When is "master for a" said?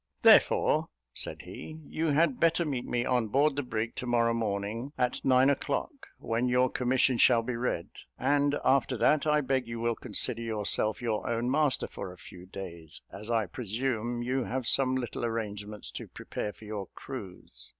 11.51-12.17